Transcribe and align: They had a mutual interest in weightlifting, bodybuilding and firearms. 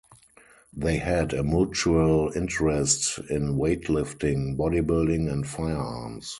They 0.75 0.97
had 0.97 1.31
a 1.31 1.43
mutual 1.43 2.31
interest 2.35 3.19
in 3.29 3.53
weightlifting, 3.59 4.57
bodybuilding 4.57 5.31
and 5.31 5.45
firearms. 5.47 6.27